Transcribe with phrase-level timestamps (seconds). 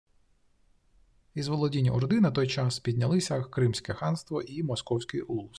[1.33, 5.49] Із володінь Орди на той час піднялися Кримське ханство і Московський улус